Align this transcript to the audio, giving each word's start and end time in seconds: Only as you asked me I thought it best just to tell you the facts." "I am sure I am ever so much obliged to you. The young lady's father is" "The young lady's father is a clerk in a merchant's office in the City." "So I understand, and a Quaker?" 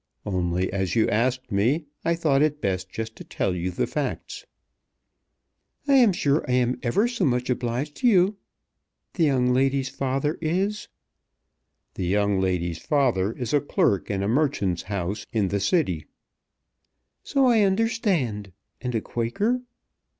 Only 0.25 0.73
as 0.73 0.95
you 0.95 1.07
asked 1.09 1.51
me 1.51 1.85
I 2.03 2.15
thought 2.15 2.41
it 2.41 2.59
best 2.59 2.89
just 2.89 3.15
to 3.17 3.23
tell 3.23 3.53
you 3.53 3.69
the 3.69 3.85
facts." 3.85 4.47
"I 5.87 5.93
am 5.93 6.11
sure 6.11 6.43
I 6.49 6.53
am 6.53 6.79
ever 6.81 7.07
so 7.07 7.23
much 7.23 7.51
obliged 7.51 7.97
to 7.97 8.07
you. 8.07 8.37
The 9.13 9.25
young 9.25 9.53
lady's 9.53 9.89
father 9.89 10.39
is" 10.41 10.87
"The 11.93 12.07
young 12.07 12.39
lady's 12.41 12.79
father 12.79 13.33
is 13.33 13.53
a 13.53 13.61
clerk 13.61 14.09
in 14.09 14.23
a 14.23 14.27
merchant's 14.27 14.85
office 14.85 15.27
in 15.33 15.49
the 15.49 15.59
City." 15.59 16.07
"So 17.21 17.45
I 17.45 17.61
understand, 17.61 18.53
and 18.81 18.95
a 18.95 19.01
Quaker?" 19.01 19.61